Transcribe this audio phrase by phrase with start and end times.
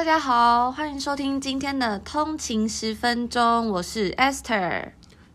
[0.00, 4.92] 大家好，欢迎收听今天的通勤十分钟，我是 Esther。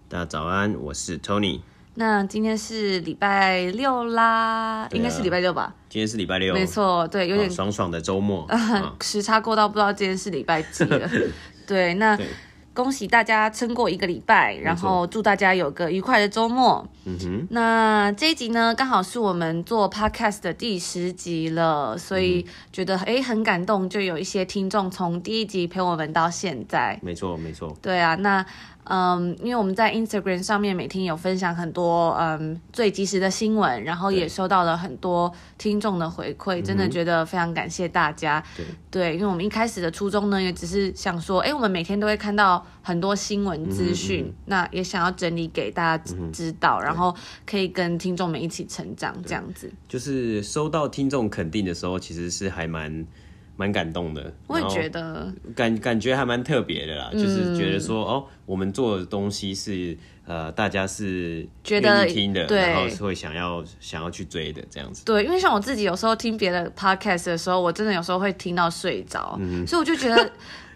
[0.09, 1.61] 大家早安，我是 Tony。
[1.93, 5.71] 那今天是礼拜六啦，啊、应该是礼拜六吧？
[5.87, 8.47] 今天是礼拜六，没错，对，有点、哦、爽爽的周末，
[9.03, 11.07] 时差过到不知道今天是礼拜几了。
[11.67, 12.17] 对，那。
[12.75, 16.85] 恭喜大家撑过一个礼拜，然后祝大家有个愉快的周末。
[17.05, 26.99] 嗯哼，那这一集呢，刚好是我们做 podcast 的第十集了，所以觉得哎、嗯、很感动，就有一些听众从第一集陪我们到现在。
[27.01, 27.75] 没错，没错。
[27.81, 28.45] 对啊，那。
[28.85, 38.43] 嗯，因为我们在 Instagram 上面每天有分享很多嗯最及时的新闻，然后也收到了很多听众的回馈，真的觉得非常感谢大家。
[38.55, 47.15] 对，对，因为我们一开始的初衷呢，也只是想说，哎，我们每天都会看到很多新闻资讯，嗯嗯嗯，那也想要整理给大家知道，嗯、然后
[47.45, 49.71] 可以跟听众们一起成长，这样子。
[49.87, 53.05] 就是收到听众肯定的时候，其实是还蛮。
[53.57, 65.05] 蛮感动的，我也觉得感感觉还蛮特别的啦，嗯，就是觉得说哦，我们做的东西是呃，大家是觉得听的，然后是会想要想要去追的这样子。
[65.05, 70.31] 对，因为像我自己有时候听别的 podcast 的时候，我真的有时候会听到睡着，嗯，所以我就觉得。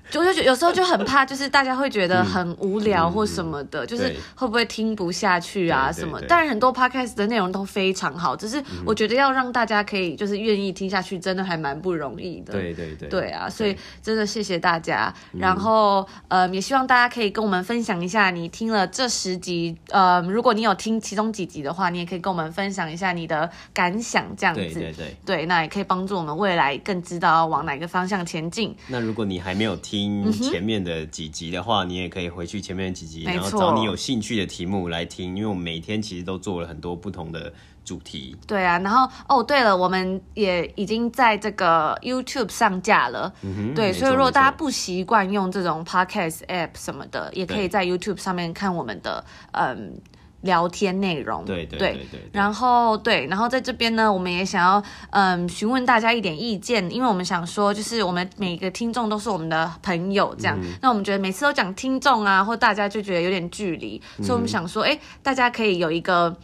[0.10, 6.20] 就就有时候就很怕，就是大家会觉得很无聊或什么的，嗯、就是会不会听不下去啊什么？
[6.28, 12.54] 但是很多 podcast 的内容都非常好，只是我觉得要让大家可以就是愿意听下去，真的还蛮不容易的。
[12.54, 15.14] 对对对，对啊，所以真的谢谢大家。
[15.34, 24.62] 然后呃，也希望大家可以跟我们分享一下你听了这十集，呃，如果你有听其中几集的话，你也可以跟我们分享一下你的感想，这样子。
[24.62, 28.76] 对对对，对，那也可以帮助我们未来更知道要往哪个方向前进。
[28.88, 37.52] 那如果你还没有听，听前面的几集的话，你也可以回去前面的几集，然后找你有兴趣的题目来听，因为我们每天其实都做了很多不同的
[37.84, 38.36] 主题。
[38.48, 43.34] 对啊，然后哦，对了，我们也已经在这个 YouTube 上架了。
[43.42, 50.00] 嗯，对，所以如果大家不习惯用这种 Podcast App 什么的，也可以在 YouTube 上面看我们的嗯。
[50.42, 52.30] 聊天内容，对对对。
[52.32, 66.36] 然后对，然后在这边呢，我们也想要嗯询问大家一点意见，因为我们想说，就是我们每个听众都是我们的朋友，这样、嗯，那我们觉得每次都讲听众啊，或大家就觉得有点距离，所以我们想说，哎，大家可以有一个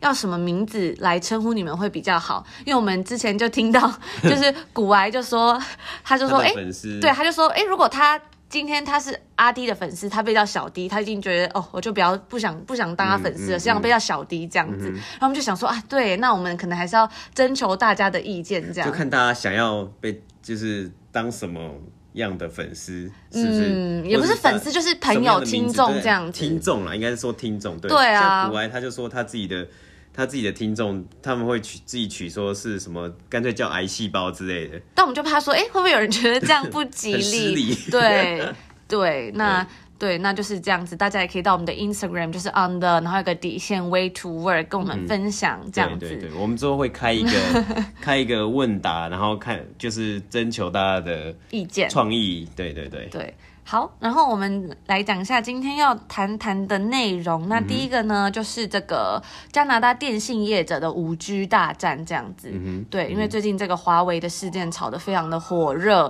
[0.00, 5.60] 要什么名字来称呼你们会比较好，因为我们之前就听到，就是古癌就说，
[6.04, 6.52] 他就说，哎，
[7.00, 8.20] 对，他就说，哎，如果他。
[8.50, 21.70] 今天他是阿迪的粉丝，他被叫小迪，他已经觉得哦，我就比较不想不想当他粉丝了，这、嗯、样、嗯、被叫小迪这样子、嗯，然后我们就想说啊，对，那我们可能还是要征求大家的意见，这样就看大家想要被就是当什么
[22.14, 23.68] 样的粉丝，是不是？
[23.70, 26.40] 嗯，也不是粉丝，就是朋友、听众这样子。
[26.40, 28.42] 听众啦，应该是说听众，对，对啊。
[28.42, 29.66] 像古埃他就说他自己的。
[30.12, 34.80] 他自己的听众，他们会取自己取说是什么，干脆叫癌细胞之类的。
[34.94, 37.74] 但我们就怕说，哎、欸，会不会有人觉得这样不吉利？
[37.90, 38.44] 对
[38.88, 39.62] 对，那
[39.98, 40.96] 对，对，那就是这样子。
[40.96, 46.06] 大家也可以到我们的 Instagram，就是 on the，然后有个底线 way to work，跟我们分享这样子。
[46.06, 47.30] 嗯、对对对，我们之后会开一个
[48.00, 52.48] 开一个问答，然后看就是征求大家的意见、创意。
[52.56, 53.34] 对对对对。
[53.70, 57.48] 好，然后我们来讲一下今天要谈谈的内容。
[57.48, 59.22] 那第一个呢，嗯、就是这个
[59.52, 62.50] 加拿大电信业者的五 G 大战这样子。
[62.52, 66.08] 嗯、对、嗯，因为最近这个华为的事件炒得非常的火热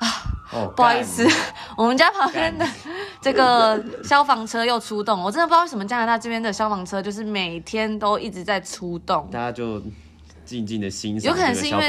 [0.00, 0.08] 啊、
[0.52, 0.66] 哦。
[0.74, 1.24] 不好意思，
[1.78, 2.66] 我们家旁边的
[3.22, 9.28] 这个消防车又出动，我真的不知道为什么加拿大这边的消防车就是每天都一直在出动。
[9.30, 9.80] 大家就。
[10.48, 11.86] 静静的欣赏，有可能是因为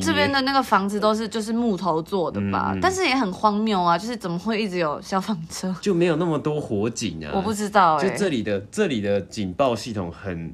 [0.00, 5.72] 这边的那个房子都是就是木头做的吧，嗯，但是也很荒谬啊，就是怎么会一直有消防车？
[5.80, 7.30] 就没有那么多火警啊？
[7.32, 10.52] 我不知道，欸，就这里的这里的警报系统很。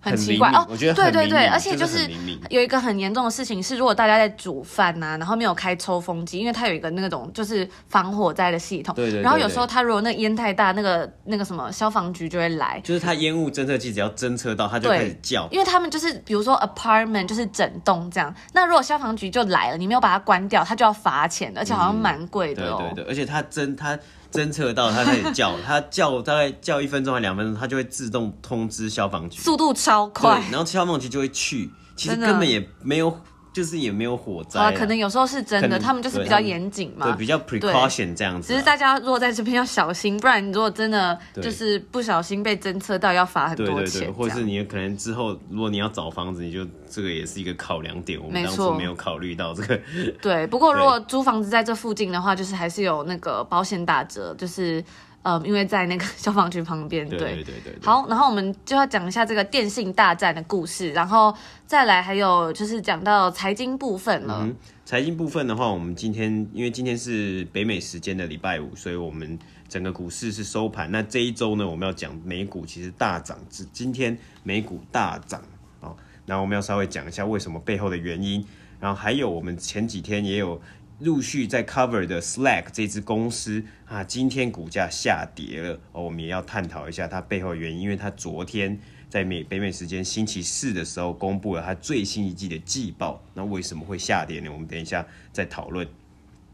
[0.00, 2.08] 很奇怪哦，我觉得对对对，而且就是
[2.50, 23.98] 有一个很严重的事情是，如果大家在煮饭呐、啊，然后没有开抽风机，因为它有一个那种就是防火灾的系统，对对，对，对，然后有时候它如果那烟太大，那个那个什么消防局就会来，就是它烟雾侦测器只要侦测到，它就开始叫，因为他们就是比如说 apartment 就是整栋这样，那如果消防局就来了，你没有把它关掉，它就要罚钱，而且好像蛮贵的哦，对对对，而且它侦它。
[24.30, 30.42] 侦测到它开始叫， 它叫大概叫一分钟还两分钟，它就会自动通知消防局，速度超快。
[30.50, 33.20] 然后消防局就会去，其实根本也没有。
[33.52, 38.54] 就是也没有火灾、啊，可能有时候是真的，他们就是比较严谨嘛，对，比较 precaution 这样子、啊。
[38.54, 43.74] 只是大家如果在这边要小心，不然你如果真的就是不小心被侦测到，要罚很多钱。
[43.76, 48.20] 对对对，或者是你可能之后如果你要找房子，你就这个也是一个考量点。
[48.22, 49.80] 我们当初没有考虑到这个。
[50.20, 54.82] 对，不过 如果租房子在这附近的话，就是还是有那个保险打折，就是
[55.22, 57.76] 呃，因为在那个 消防局旁边，对对对。
[57.82, 61.34] 好，然后我们就要讲一下这个电信大战的故事，然后
[61.66, 64.38] 再来还有就是讲到财经部分了。
[64.42, 69.38] 嗯，财经部分的话，我们今天因为今天是北美时间的礼拜五，所以我们
[69.68, 70.90] 整个股市是收盘。
[70.90, 75.42] 那这一周呢，我们要讲美股其实大涨，至今天美股大涨
[75.80, 75.94] 哦。
[76.24, 78.46] 然后我们要稍微讲一下为什么背后的原因，
[78.78, 80.60] 然后还有我们前几天也有。
[81.00, 88.78] 陆续在 cover 的 Slack 这支公司啊，今天股价下跌了哦，我们也要探讨一下它背后的原因，因为它昨天
[89.08, 94.50] 在美北美时间星期四的时候公布了它最新一季的季报，那为什么会下跌呢？
[94.50, 95.86] 我们等一下再讨论。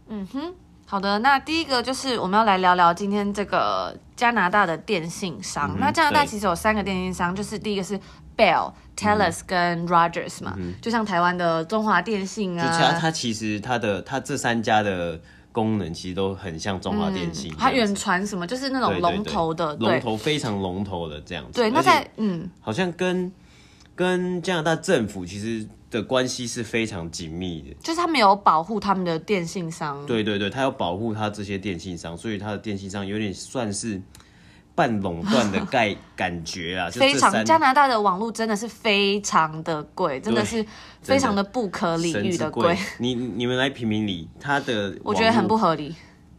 [0.08, 0.54] 嗯哼，
[0.84, 5.70] 好的，那第一个就是我们要来聊聊今天这个加拿大的电信商。
[5.74, 7.98] 嗯、那加拿大其实有三个电信商，就是第一个是。
[8.36, 15.20] Bell、Telus 跟 Rogers 嘛，嗯、就像台湾的中华电信啊，就它它其实它的它这三家的
[15.52, 21.52] 功能其实都很像中华电信，它远传什么就是那种龙头的，龙头非常龙头的这样子。
[21.52, 23.30] 对，那在嗯，好像跟
[23.94, 30.04] 跟加拿大政府其实的关系是非常紧密的，就是他们有保护他们的电信商。
[30.06, 34.02] 对对对，他要保护他这些电信商，所以他的电信商有点算是。
[34.74, 40.64] 半垄断的概 感觉啊，非常加拿大的网络真的是非常的贵，真的是
[41.00, 42.76] 非常的不可理喻的贵。
[42.98, 45.94] 你你们来评评理，它的 我觉得很不合理。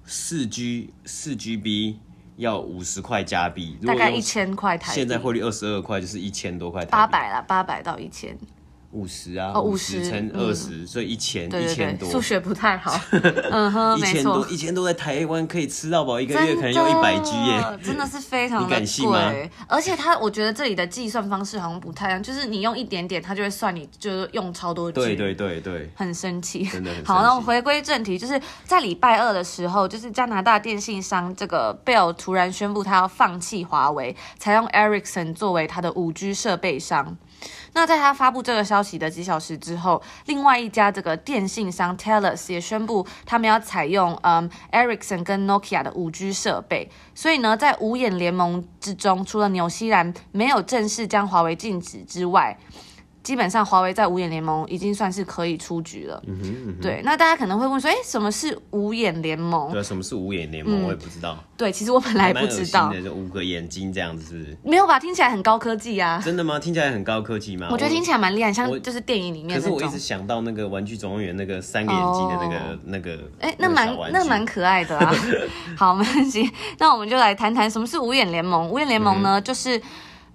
[0.05, 1.95] 四 G 四 GB
[2.37, 4.95] 要五十块加币，大概一千块台币。
[4.95, 6.91] 现在汇率二十二块，就是一千多块台币。
[6.91, 8.37] 八百啦，八百到一千。
[8.95, 12.09] 五十啊，五十乘二十，所以一千一千多。
[12.09, 12.97] 数学不太好，
[13.51, 19.51] 嗯哼，一千多一千多在台湾可以吃到饱，一个月可能要一百 G 耶，真的是非常的贵。
[19.67, 24.95] 而且它，我觉得这里的计算方式好像不太一样，就是你用一点点，它就会算你就是用超多 G。
[24.95, 27.03] 对对对对，很生气，真的很。
[27.03, 37.17] 好，那我回归正题，就是在礼拜二的时候，就是加拿大电信商这个 Bell 突然宣布他要放弃华为，采用 Ericsson 作为他的五 G 设备商。
[37.73, 46.89] 那在他发布这个消息的几小时之后，另外一家这个电信商 Telus 也宣布他们要采用嗯 Ericsson 跟 Nokia 的五 G 设备。
[47.13, 52.57] 所以呢，在五眼联盟之中，除了纽西兰没有正式将华为禁止之外，
[53.25, 56.21] 基本上，华为在五眼联盟已经算是可以出局了。
[56.27, 59.71] 嗯哼，嗯哼，对，那大家可能会问说，哎，什么是五眼联盟？
[59.71, 60.83] 对，什么是五眼联盟？
[60.83, 61.35] 嗯、我也不知道。
[61.57, 62.91] 对，其实我本来不知道。
[62.91, 64.57] 的五个眼睛这样子是不是？
[64.63, 64.99] 没有吧？
[64.99, 66.21] 听起来很高科技啊。
[66.23, 66.59] 真的吗？
[66.59, 67.69] 听起来很高科技吗？
[67.71, 69.59] 我觉得听起来蛮厉害，像就是电影里面。
[69.59, 73.19] 可是我一直想到那个《玩具总动员》那个三个眼睛的那个、哦、那个。
[73.39, 75.11] 哎，那蛮那蛮可爱的啊。
[75.75, 76.47] 好，没关系。
[76.77, 78.69] 那我们就来谈谈什么是五眼联盟。
[78.69, 79.81] 五眼联盟呢，嗯、就是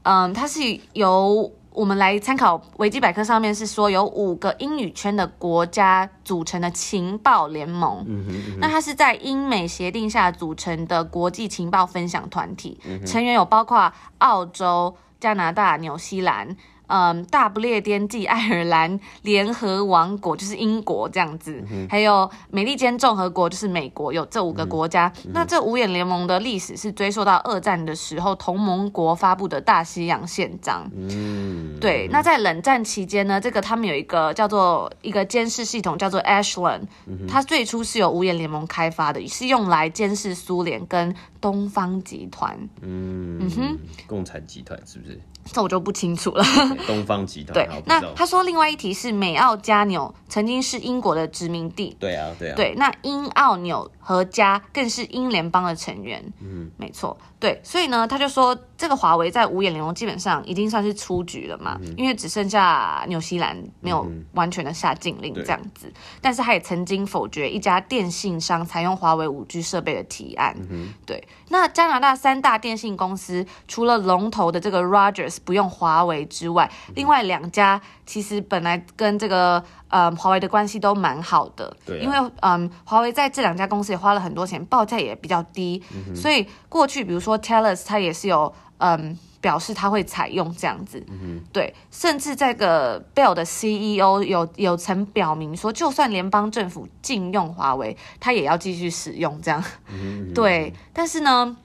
[0.03, 0.61] 嗯，它是
[0.95, 1.49] 由。
[1.73, 16.57] 我们来参考维基百科上面是说有五个英语圈的国家组成的情报联盟，嗯哼嗯哼，那它是在英美协定下组成的国际情报分享团体，嗯，成员有包括澳洲、加拿大、纽西兰。
[16.91, 25.11] 嗯，大不列颠暨爱尔兰联合王国就是英国这样子，嗯、还有美利坚共和国就是美国，有这五个国家。
[25.25, 30.91] 嗯、那这五眼联盟的历史是追溯到二战的时候，同盟国发布的大西洋宪章。
[30.95, 32.09] 嗯，对。
[32.11, 42.59] 那在冷战期间呢，这个他们有一个叫做一个监视系统，叫做 Ashland，嗯、它最初是由五眼联盟开发的，是用来监视苏联跟东方集团。
[42.83, 45.21] 嗯，嗯哼，共产集团是不是？
[45.45, 46.45] 这我就不清楚了。
[46.87, 47.55] 东方集团。
[47.55, 51.97] 对，那他说另外一题是美澳加纽曾经是英国的殖民地。
[51.99, 52.55] 对啊，对啊。
[52.57, 56.25] 对，那英澳纽和家更是英联邦的成员。
[56.41, 57.17] 嗯，没错。
[57.39, 65.87] 对，所以呢，他就说这个华为在五眼联盟基本上已经算是出局了嘛，嗯、因为只剩下纽西兰没有完全的下禁令这样子。
[65.87, 70.55] 嗯、但是他也曾经否决一家电信商采用华为五 G 设备的提案。
[70.69, 79.65] 嗯、对，那加拿大三大电信公司除了龙头的这个 Rogers 不用华为之外，嗯、另外两家其实本来跟这个。
[79.91, 101.57] 嗯，华为的关系都蛮好的，对啊，因为嗯，华为在这两家公司也花了很多钱，报价也比较低，嗯，所以过去比如说 Telus 它也是有嗯表示它会采用这样子，嗯，对，甚至这个 Bell 的 CEO 有有曾表明说，就算联邦政府禁用华为，它也要继续使用这样，嗯， 对，但是呢，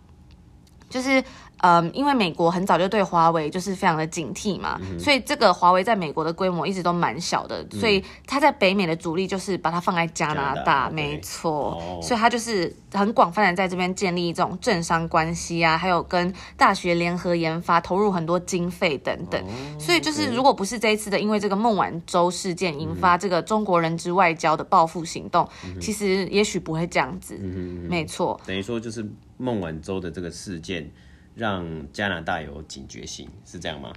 [0.90, 1.24] 就是。
[1.60, 29.06] 嗯，因为美国很早就对华为就是非常的警惕嘛，嗯、所以这个华为在美国的规模一直都蛮小的，嗯、所以它在北美的主力就是把它放在加拿大，拿大没错，哦、所以它就是很广泛的在这边建立这种政商关系啊，还有跟大学联合研发，投入很多经费等等，哦、所以就是如果不是这一次的因为这个孟晚舟事件引发这个中国人之外交的报复行动，嗯、其实也许不会这样子，嗯、没错，等于说就是。
[29.38, 30.90] 孟晚舟的这个事件，
[31.36, 33.92] 让加拿大有警觉性，是这样吗？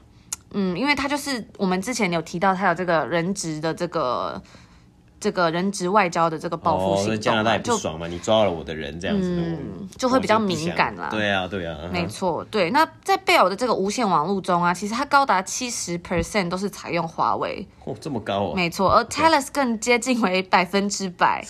[0.53, 4.43] 嗯，因为他就是我们之前有提到，他有这个人质的这个
[5.21, 11.09] 这个人质外交的这个报复行动，哦、加拿大也不爽嘛，你抓了我的人这样子，嗯，就会比较敏感啦。
[11.11, 12.71] 对啊，对啊，没错，对。
[12.71, 18.53] 那在贝尔的这个无线网络中啊，其实它高达七十 percent 都是采用华为，哦，这么高哦。
[18.55, 21.45] 没错，而 Thales 更接近为百分之百。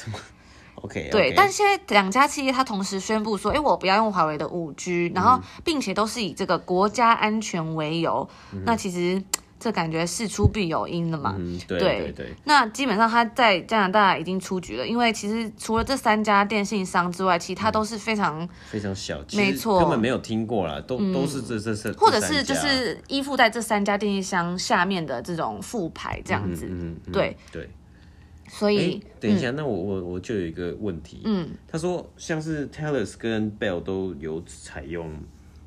[0.83, 9.23] OK，对，但现在两家企业它同时宣布说，哎，我不要用华为的五 G，然后并且都是以这个国家安全为由，嗯、那其实
[9.59, 11.35] 这感觉事出必有因的嘛。
[11.37, 12.33] 嗯，对对。
[12.45, 27.37] 那基本上它在加拿大已经出局了，因为其实除了这三家电信商之外，其他都是非常、嗯、非常小，没错，根本没有听过啦，都、嗯、都是这这这，或者是就是依附在这三家电信商下面的这种副牌这样子，嗯嗯嗯、对。
[27.51, 27.69] 对。
[28.49, 31.21] 所以，等一下，嗯、那我我我就有一个问题。
[31.25, 35.13] 嗯，他说像是 Thales 跟 Bell 都有采用，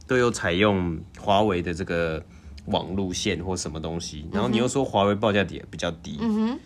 [0.07, 2.23] 都有采用华为的这个
[2.65, 6.59] 网路线或什么东西，然后你又说华为报价点比较低，嗯哼，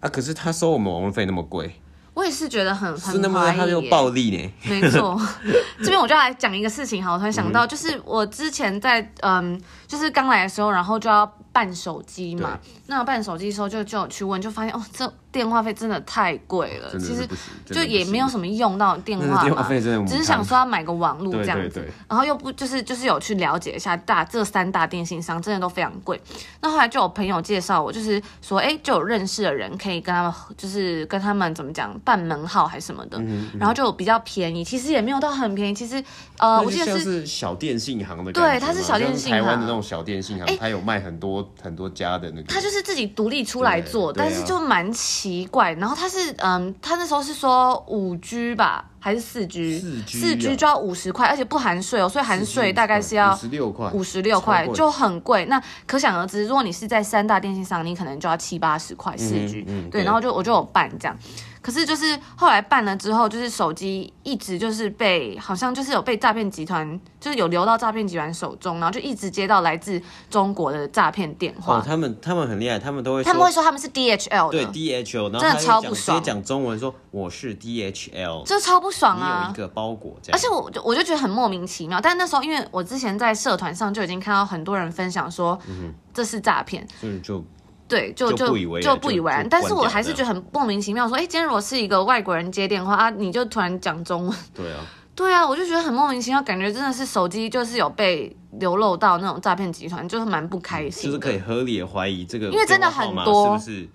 [0.00, 1.72] 啊，可是他收我们网络费那么贵。
[2.12, 4.52] 我也是觉得很很是那么他就暴力呢？
[4.68, 5.18] 没错，
[5.78, 15.12] 这边我就来讲一个事情哈，我突然想到，就是我之前在嗯，就是刚来的时候，然后就要办手机嘛，那办手机的时候就就去问，就发现哦这。
[15.32, 17.24] 电话费真的太贵了，其实
[17.64, 19.64] 就也没有什么用到电话嘛，
[20.04, 26.20] 只是想说要买个网络这样子，然后又不就是就是有去了解一下大这三大电信商真的都非常贵。
[26.60, 33.22] 那后来就有朋友介绍我，就是说哎，就有认识的人可以跟他们，就是跟他们怎么讲办门号还是什么的，
[33.56, 35.72] 然后就比较便宜，其实也没有到很便宜。
[35.72, 36.02] 其实
[36.38, 49.78] 呃，我记得是小电信行的，对，它是小电信行，台湾的那种小电信行，它有卖很多很多家的那个，他就是自己独立出来做，但是就蛮奇怪，然后他是嗯，他那时候是说五 G 吧，还是四 G？
[50.06, 55.44] 四 G 就要五十块，而且不含税哦，所以含税大概是要五十六块，五十六块就很贵。
[55.46, 59.66] 那可想而知，如果你是在三大电信商，你可能就要七八十块四 G。
[59.90, 61.16] 对，然后就我就有办这样。
[61.62, 70.00] 可是就是后来办了之后，就是手机一直就是被好像就是有被诈骗集团，就是有流到诈骗集团手中，然后就一直接到来自
[70.30, 71.78] 中国的诈骗电话。
[71.78, 79.44] 哦，他们他们很厉害，他们都会他们会说他们是 DHL 对 DHL，然后真的超不爽，直接讲中文说我是 DHL，这超不爽啊！
[79.48, 82.00] 有一个包裹这样，而且我就我就觉得很莫名其妙。
[82.00, 87.44] 但那时候因为我之前在社团上就已经看到很多人分享说嗯这是诈骗，所以就。
[87.90, 88.46] 对，就就
[88.80, 91.08] 就不以为然，但是我还是觉得很莫名其妙。
[91.08, 94.38] 说，哎，今天如果是一个外国人接电话啊，你就突然讲中文。
[94.54, 94.78] 对啊，
[95.16, 101.10] 对啊，我就觉得很莫名其妙，感觉真的是手机就是有被流漏到那种诈骗集团，就是蛮不开心。
[101.10, 103.88] 就是可以合理的怀疑这个，因为真的很多，是不是？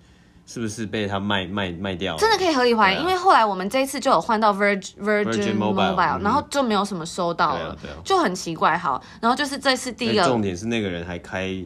[0.46, 2.20] 是不是被他卖卖卖掉了？
[2.20, 8.78] 真的可以合理怀疑，因为后来我们这一次就有换到 Virgin Virgin Mobile，然后就没有什么收到了，就很奇怪。
[8.78, 11.64] 哈，然后就是这次第一个重点是那个人还开。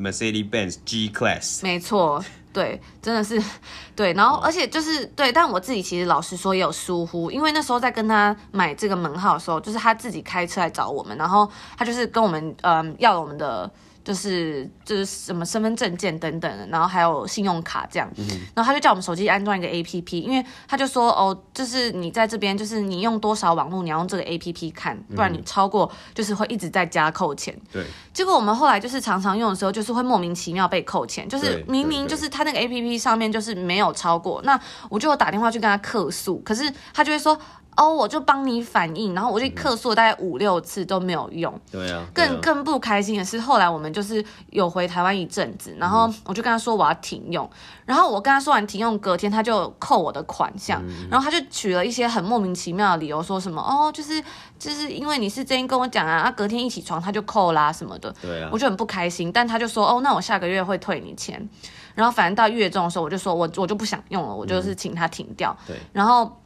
[0.00, 3.40] Mercedes-Benz G-Class，没错，对，真的是，
[3.94, 13.70] 对，然后而且就是对，但我自己其实老实说也有疏忽，因为那时候在跟他买这个门号的时候，就是他自己开车来找我们，然后他就是跟我们嗯要了我们的。
[14.04, 27.56] 就是就是什么身份证件等等，然后还有信用卡这样，嗯、然后他就叫我们手机安装一个 APP，因为他就说哦，就是你在这边，就是你用多少网络，你要用这个 APP 看，不然你超过就是会一直在加扣钱。
[27.72, 37.38] 对，结果我们后来就是常常用的时候，就是会莫名其妙被扣钱，就是明明就是他那个 APP 上面就是没有超过，那我就打电话去跟他客诉，可是他就会说。
[37.76, 41.58] 哦，我就帮你反映，然后我就客诉大概五六次都没有用。
[41.70, 47.48] 对啊，更更不开心的是，后来我们就是有回台湾一阵子，然后我就跟他说我要停用，
[47.86, 54.22] 然后我跟他说完停用，隔天他就扣我的款项，然后他就取了一些很莫名其妙的理由，说什么哦，就是
[54.58, 58.14] 就是因为你是这样跟我讲啊，啊隔天一起床他就扣啦什么的。
[58.20, 61.48] 对啊，我就很不开心，但他就说哦，那我下个月会退你钱，
[61.94, 65.56] 然后反正到月中的时候，我就说我我就不想用了，我就是请他停掉。
[65.66, 66.36] 对，然后。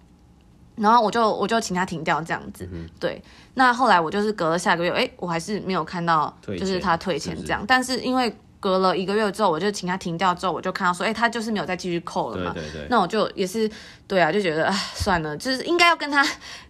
[0.77, 3.23] 然后我就我就请他停掉这样子，嗯、对。
[3.55, 7.65] 那后来我就是隔了下个月，哎，我还是没有看到，就是他退钱这样。
[7.67, 12.53] 但是因为隔了一个月之后，我就请他停掉之后，我就看到说，哎，他就是没有再继续扣了嘛。
[12.53, 12.87] 对对对。
[12.91, 13.71] 那我就也是，
[14.09, 16.27] 对啊，就觉得哎，算了，就是应该要跟他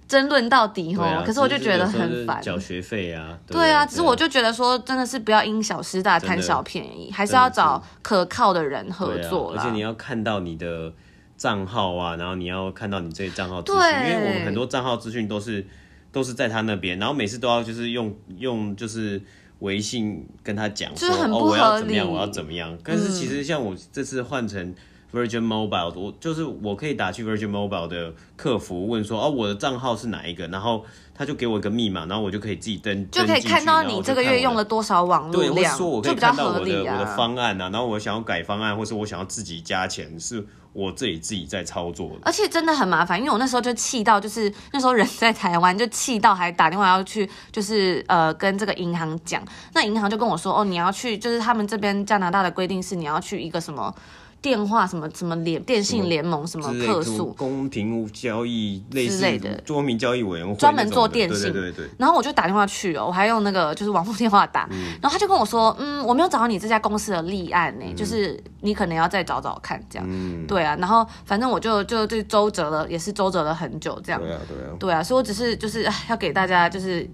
[0.06, 1.02] 争论到底吼。
[1.02, 2.42] 啊、可是我就觉得很烦。
[2.42, 3.38] 缴学费啊。
[3.46, 9.56] 对，对啊，只是我就觉得说，真的是不要因小失大，贪小便宜，还是要找可靠的人合作，啊。
[9.56, 10.92] 而且你要看到你的。
[11.36, 15.66] 账号啊，然后你要看到你这些账号资讯，对因为我们很多账号资讯都是
[16.12, 19.20] 都是在他那边，然后每次都要就是用用就是
[19.58, 22.78] 微信跟他讲说哦，我要怎么样，我要怎么样。
[22.84, 24.74] 但是其实像我这次换成
[25.12, 40.46] Virgin Mobile，我就是我可以打去 Virgin Mobile 的客服问说，哦，我的账号是哪一个，然后他就给我一个密码，然后我就可以自己登，就可以看到你这个月用了多少网络量，对，或说我可以看到我的、啊、我的方案啊，然后我想要改方案，或是我想要自己加钱是。
[40.74, 53.94] 我自己自己在操作，而且真的很麻烦，因为我那时候就气到，就是那时候人在台湾，就气到还打电话要去，就是呃跟这个银行讲，那银行就跟我说，哦，你要去，就是他们这边加拿大的规定是你要去一个什么。
[54.44, 61.88] 电话什么什么联电信联盟什么客诉公平交易类似的公平交易委员会专门做电信，对对对。
[61.96, 70.06] 然后我就打电话去哦，我还用那个就是网络电话打，嗯、然后他就跟我说，嗯，我没有找到你这家公司的立案呢，嗯、就是你可能要再找找看这样。
[70.06, 74.20] 嗯、对啊，然后反正我就就就周折了，也是周折了很久这样。
[74.20, 74.76] 对啊对啊。
[74.78, 77.08] 对啊，所以我只是就是要给大家就是。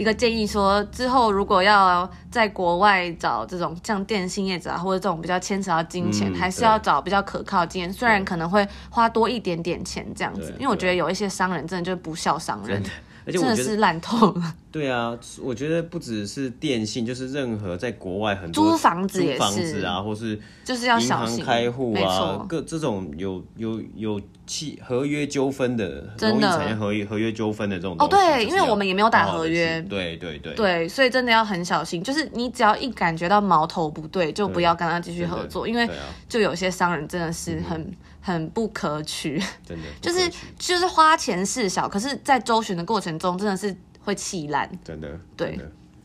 [0.00, 12.82] 一个建议说，之后如果要在国外找这种像电信业者啊，或者这种比较牵扯到金钱，嗯、还是要找比较可靠的经验，虽然可能会花多一点点钱这样子，因为我觉得有一些商人真的就是不孝商人。
[13.24, 14.54] 而且真的是烂透了。
[14.72, 32.00] 对啊，我觉得不只是电信，就是任何在国外很多租房子也是，房子啊，或是就是要小心开户啊，各这种有有有契合约纠纷的，容易产生合约合约纠纷的这种哦，对，因为我们也没有打合约，对对对对，所以真的要很小心。
[32.02, 35.88] 就是你只要一感觉到矛头不对，就不要跟他继续合作，因为
[36.28, 37.92] 就有些商人真的是很。
[38.20, 43.74] 很不可取，真的 就是就是花钱事小，可是，在周旋的过程中，真的是
[44.04, 45.18] 会气烂，真的。
[45.36, 45.58] 对，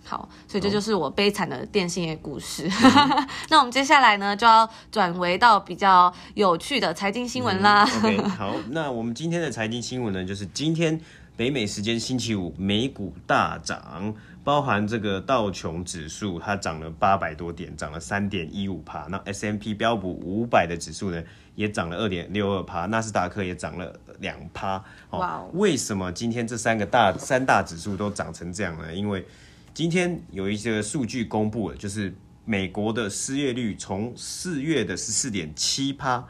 [0.03, 2.67] 好，所以这就是我悲惨的电信业故事。
[2.67, 7.83] 嗯、 那我们接下来呢，就要转为到比较有趣的财经新闻啦。
[7.83, 10.99] 嗯、OK，好，那我们今天的财经新闻呢，就是今天
[11.35, 14.13] 北美时间星期五，美股大涨。
[14.45, 19.07] 包含这个道琼指数，它涨了八百多点，涨了三点一五帕。
[19.09, 21.21] 那 S M P 标普五百的指数呢，
[21.55, 22.85] 也涨了二点六二帕。
[22.85, 24.81] 纳斯达克也涨了两趴。
[25.09, 25.49] 哇哦！
[25.53, 28.93] 为什么今天这三个大三大指数都涨成这样呢？
[28.93, 29.25] 因为
[29.73, 32.13] 今天有一些数据公布了，就是
[32.45, 36.23] 美国的失业率从四月的十四点七帕，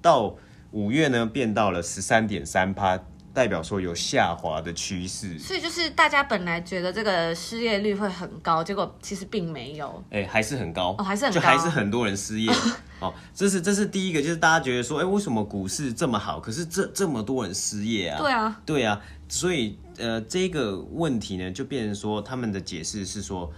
[0.00, 0.34] 到
[0.70, 2.98] 五月呢变到了十三点三趴。
[3.38, 12.52] 代表说有下滑的趋势，所以就是大家本来觉得这个失业率会很高，结果其实并没有，哎、欸，还是很高，哦，还是很高，就还是很多人失业，
[12.98, 18.18] 哦，这是这是第一个，就是大家觉得说，哎、欸，为什么股市这么好，可是这这么多人失业啊？
[18.18, 23.48] 对啊，对啊，所以呃，这个问题呢，就变成说他们的解释是说，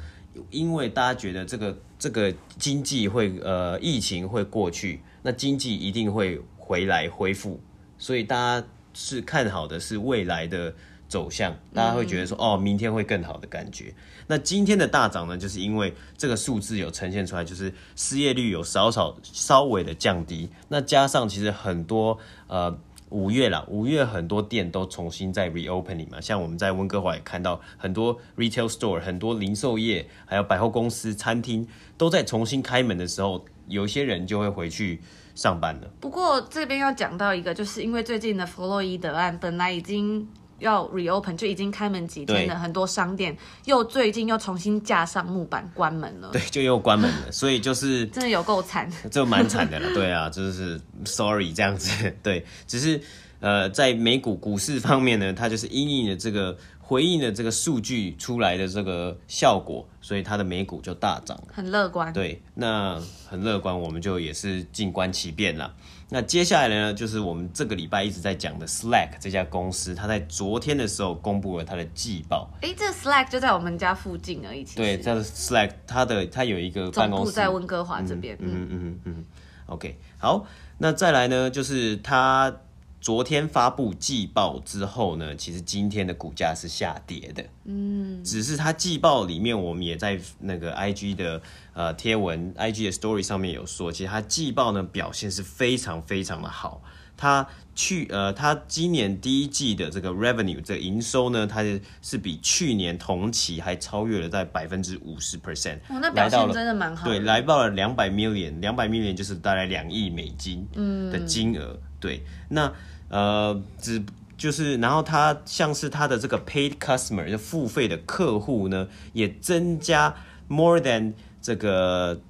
[0.50, 7.58] 因为大家觉得这个这个经济会呃疫情会过去，那经济一定会回来恢复，
[7.96, 8.66] 所以大家。
[9.02, 10.74] 是看好的是未来的
[11.08, 13.94] 走向，大家会觉得说哦，明天会更好的感觉。
[14.26, 20.50] 那今天的大涨呢，就是因为这个数字有呈现出来，就是失业率有少少稍微的降低。
[20.68, 35.00] 那加上其实很多呃五月啦，五月很多店都重新在 reopening 嘛，像我们在温哥华也看到很多 retail store，很多零售业还有百货公司、餐厅都在重新开门的时候，有些人就会回去。
[35.34, 35.90] 上班了。
[36.00, 40.26] 不过这边要讲到一个，就是因为最近的弗洛伊德案本来已经
[40.58, 46.30] 要 reopen，就已经开门几天了，很多商店又最近又重新架上木板关门了。
[46.32, 49.94] 对，就又关门了， 所以就是真的有够惨， 就蛮惨的了。
[49.94, 52.14] 对啊，就是 sorry 这样子。
[52.22, 53.00] 对，只是
[53.40, 56.56] 呃，在美股股市方面呢，它就是因应的这个。
[56.90, 62.12] 回应的这个数据出来的这个效果，所以它的美股就大涨，很乐观。
[62.12, 65.72] 对，那很乐观，我们就也是静观其变了。
[66.08, 72.50] 那接下来呢，就是我们这个礼拜一直在讲的 Slack 这家公司，它在昨天的时候公布了它的季报。
[72.60, 74.64] 哎，这 Slack 就在我们家附近而已。
[74.74, 78.36] 对，这个 Slack 它的它有一个办公室在温哥华这边。
[78.40, 79.24] 嗯嗯嗯嗯。
[79.66, 80.44] OK，好，
[80.78, 82.52] 那再来呢，就是它。
[83.00, 87.42] 昨天发布季报之后呢，其实今天的股价是下跌的。
[87.64, 91.40] 嗯，只是它季报里面，我们也在那个 IG 的
[91.72, 96.82] 呃贴文、IG 的 Story 上面有说，其实它季报呢表现是非常非常的好。
[97.16, 101.62] 它去呃，它今年第一季的这个 Revenue 这个营收呢，它
[102.00, 105.76] 是比去年同期还超越了在百分之五十 percent。
[105.88, 107.10] 哦，那表现真的蛮好的。
[107.10, 110.66] 对，来到了两百 million，两百 million 就是大概两亿美金
[111.10, 111.72] 的金额。
[111.72, 112.72] 嗯、对，那。
[113.12, 114.00] 呃，只
[114.38, 120.14] 就是，然后它像是它的这个 paid customer 就付费的客户呢，也增加
[120.46, 122.20] more than 这个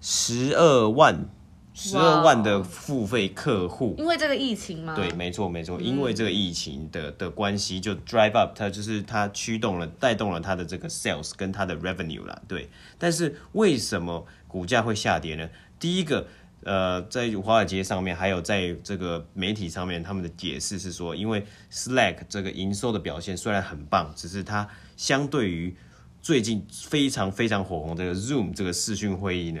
[0.00, 1.28] 十二万，
[1.74, 3.94] 十二万的付费客户。
[3.98, 4.94] 因为这个疫情吗？
[4.96, 12.40] 对，没错没错，因为这个疫情的的关系，就 drive up 它就是它驱动了带动了它的这个 sales 跟它的 revenue 啦。
[12.48, 15.50] 对，但是为什么股价会下跌呢？
[15.78, 16.26] 第一个。
[16.64, 25.76] 呃，在华尔街上面，还有在这个媒体上面，他们的解释是说，因为 Slack 这个营收的表现虽然很棒，只是它相对于
[26.20, 29.60] 最近非常非常火红这个 Zoom 这个视讯会议呢，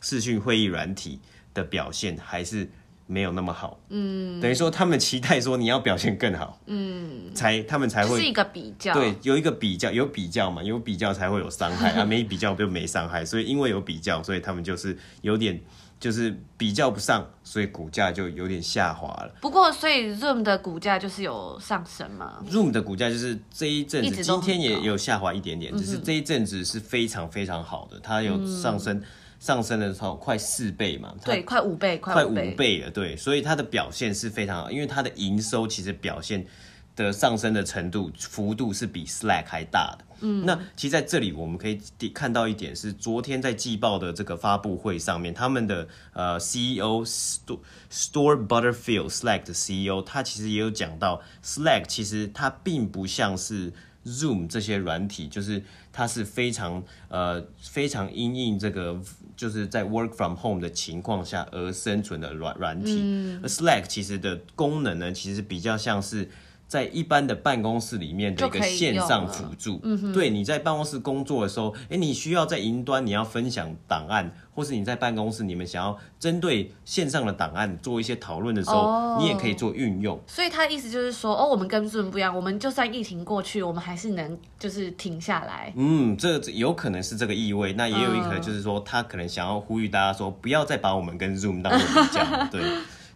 [0.00, 1.20] 视讯会议软体
[1.52, 2.70] 的表现还是
[3.06, 3.78] 没有那么好。
[3.90, 15.60] 嗯，等于说他们期待说你要表现更好，嗯，才他们才会是一个比较，对，有一个比较，有比较嘛，有比较才会有伤害啊，没比较就没伤害，所以因为有比较，所以他们就是有点。
[15.98, 19.34] 就是比较不上，所以股价就有点下滑了。
[19.40, 29.04] 不过，所以 Zoom 的股价就是有上升嘛？Zoom 的股价就是这一阵子，今天也有下滑一点点，只是这一阵子是非常非常好的，它有上升，嗯、
[29.40, 31.14] 上升的时候快四倍嘛？
[31.24, 32.90] 对，快五倍，快五倍了。
[32.90, 36.46] 对，所以它的表现是非常好，因为它的营收其实表现
[36.94, 40.04] 的上升的程度幅度是比 Slack 还大的。
[40.20, 41.78] 嗯，那其实在这里我们可以
[42.14, 47.58] 看到一点是，昨天在季报的这个发布会上面，他们的呃 CEO St
[47.90, 53.72] Store Butterfield Slack 的 CEO，他其实也有讲到，Slack 其实它并不像是
[54.06, 58.98] Zoom 这些软体，就是它是非常呃非常因应这个
[59.36, 66.30] 就是在 Work from Home 的情况下而生存的软软体，嗯，而 Slack 其实的功能呢，其实比较像是。
[66.68, 80.20] 在一般的办公室里面的一个线上辅助，嗯，对，你在办公室工作的时候，哎，你需要在云端你要分享档案，或是你在办公室你们想要针对线上的档案做一些讨论的时候，哦，你也可以做运用。
[80.26, 85.72] 所以他的意思就是说，哦，我们跟 Zoom 不一样，我们就算疫情过去，我们还是能就是停下来。
[85.76, 92.60] 嗯，这有可能是这个意味，那也有一可能就是说，他可能想要呼吁大家说，不要再把我们跟 Zoom 当做比较，对。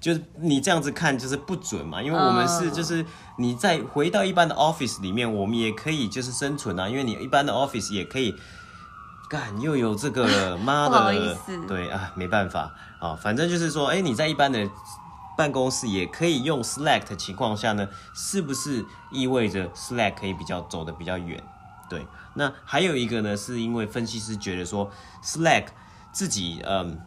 [0.00, 3.04] 就是你这样子看就是不准嘛，因为我们是就是
[3.36, 8.34] 你在回到一般的 office 里面，我们也可以就是生存啊，因为你一般的 office 也可以
[9.28, 11.36] 干又有这个 妈的，
[11.68, 14.66] 对啊，没办法啊，反正就是说，哎，你在一般的
[15.36, 21.42] 办公室也可以用 Slack 的情况下呢，是不是意味着 Slack 可以比较走得比较远？
[21.90, 24.90] 对，那还有一个呢，是因为分析师觉得说
[25.22, 25.66] Slack
[26.10, 26.98] 自己嗯。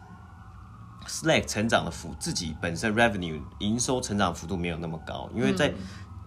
[1.06, 5.72] Slack 成长的幅自己本身 revenue 营收成长幅度没有那么高，因为在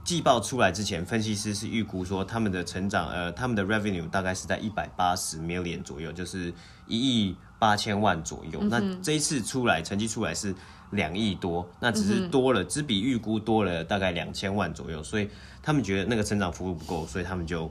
[0.03, 6.53] 季报出来之前，分析师是预估说他们的成长，呃，他们的 revenue 大概是在一百八十 million 左右，就是
[6.87, 8.59] 一亿八千万左右。
[8.61, 10.55] 嗯、那这一次出来成绩出来是
[10.91, 15.29] 两亿多，那只是多了，只比预估多了大概两千万左右，所以
[15.61, 17.69] 他们觉得那个成长幅度不够，所以他们就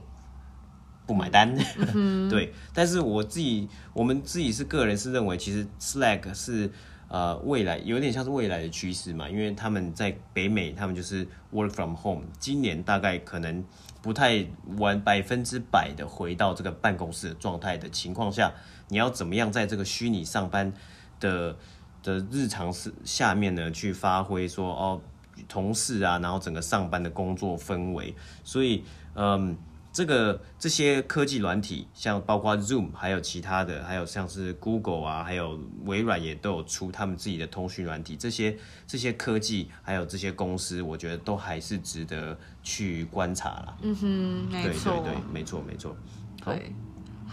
[1.06, 1.56] 不买单。
[1.94, 6.70] 嗯、 对，但是我自己，我们自己是个人是认为，其实 Slack 是。
[7.08, 13.64] 呃，未来有点像是未来的趋势嘛，因为他们在北美，他们就是 work from home，今年大概可能
[14.02, 14.44] 不太
[14.78, 18.52] 完百分之百的回到这个办公室的状态的情况下，
[18.88, 20.72] 你要怎么样在这个虚拟上班
[21.20, 21.56] 的
[22.02, 25.00] 的日常是下面呢，去发挥说哦，
[25.46, 29.56] 同事啊，然后整个上班的工作氛围，所以嗯。
[29.96, 38.14] 这个这些科技软体，像包括 Zoom，还有其他的，还有像是 Google 啊，还有微软也都有出他们自己的通讯软体。
[38.14, 38.54] 这些
[38.86, 43.78] 这些科技，还有这些公司，我觉得都还是值得去观察啦。
[43.80, 44.06] 嗯哼，
[44.52, 45.96] 没错，对对对，没错没错。
[46.42, 46.52] 好。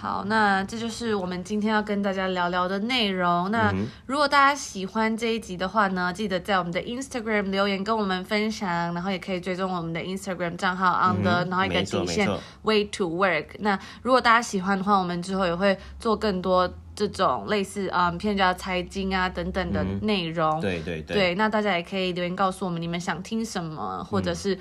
[0.03, 3.49] 好，那这就是我们今天要跟大家聊聊的内容。
[3.51, 3.73] 那
[4.05, 12.29] 如果大家喜欢这一集的话呢，记得在我们的 Instagram 留言跟我们分享，然后也可以追踪我们的 Instagram 账号 on the、嗯、然后一个底线
[12.63, 13.45] way to work。
[13.59, 20.59] 那如果大家喜欢的话，我们之后也会做更多这种类似啊，偏叫财经啊等等的内容。
[20.59, 21.15] 嗯、对对对。
[21.15, 24.59] 对，那大家也可以留言告诉我们你们想听什么，或者是。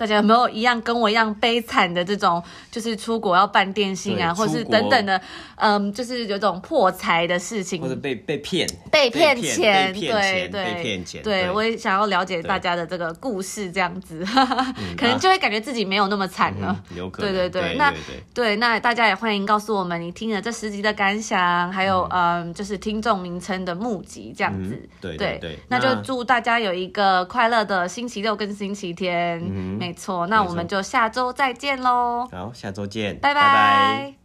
[0.00, 5.20] 大家有没有一样跟我一样悲惨的这种，就是出国要办电信啊，或是等等的，
[5.56, 14.24] 嗯，就是有种破财的事情，或者被被骗、被骗钱，对对被骗钱，对我也想要了解大家的这个故事，这样子，
[14.96, 16.82] 可能就会感觉自己没有那么惨了。
[16.96, 17.92] 有可能，对对对，那
[18.32, 24.80] 对那大家也欢迎告诉我们你听了这十集的感想，还有嗯，就是听众名称的募集这样子。
[24.98, 29.89] 对对对，那就祝大家有一个快乐的星期六跟星期天。
[29.90, 32.28] 没错，那我们就下周再见喽。
[32.30, 33.40] 好，下周见，拜拜。
[33.40, 34.19] 拜拜。